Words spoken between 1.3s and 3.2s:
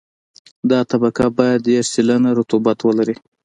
باید دېرش سلنه رطوبت ولري